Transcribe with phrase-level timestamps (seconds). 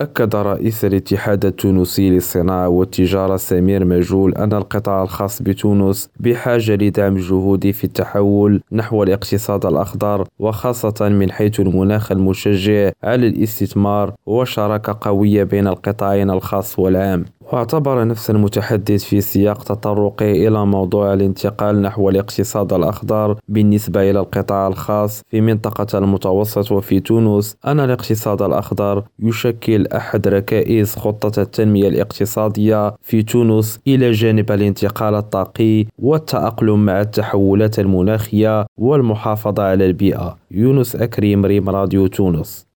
[0.00, 7.70] أكد رئيس الاتحاد التونسي للصناعة والتجارة سمير مجول أن القطاع الخاص بتونس بحاجة لدعم جهود
[7.70, 15.66] في التحول نحو الاقتصاد الأخضر وخاصة من حيث المناخ المشجع على الاستثمار وشراكة قوية بين
[15.66, 17.24] القطاعين الخاص والعام.
[17.52, 24.66] واعتبر نفس المتحدث في سياق تطرقه إلى موضوع الانتقال نحو الاقتصاد الأخضر بالنسبة إلى القطاع
[24.66, 27.56] الخاص في منطقة المتوسط وفي تونس.
[27.66, 35.86] أن الاقتصاد الأخضر يشكل أحد ركائز خطة التنمية الاقتصادية في تونس إلى جانب الانتقال الطاقي
[35.98, 40.36] والتأقلم مع التحولات المناخية والمحافظة على البيئة.
[40.50, 42.66] يونس أكريم ريم راديو تونس.